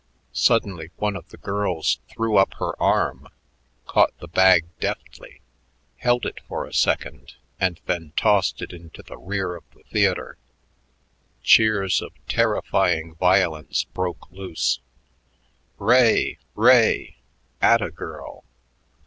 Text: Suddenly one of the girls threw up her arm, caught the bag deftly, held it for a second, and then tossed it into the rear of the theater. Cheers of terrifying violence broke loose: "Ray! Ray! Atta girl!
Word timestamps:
Suddenly 0.33 0.89
one 0.97 1.15
of 1.15 1.29
the 1.29 1.37
girls 1.37 1.99
threw 2.09 2.35
up 2.35 2.55
her 2.55 2.73
arm, 2.81 3.27
caught 3.85 4.17
the 4.17 4.27
bag 4.27 4.63
deftly, 4.79 5.41
held 5.97 6.25
it 6.25 6.39
for 6.47 6.65
a 6.65 6.73
second, 6.73 7.35
and 7.59 7.79
then 7.85 8.11
tossed 8.17 8.63
it 8.63 8.73
into 8.73 9.03
the 9.03 9.19
rear 9.19 9.55
of 9.55 9.63
the 9.75 9.83
theater. 9.91 10.39
Cheers 11.43 12.01
of 12.01 12.13
terrifying 12.27 13.13
violence 13.13 13.83
broke 13.83 14.31
loose: 14.31 14.79
"Ray! 15.77 16.39
Ray! 16.55 17.17
Atta 17.61 17.91
girl! 17.91 18.43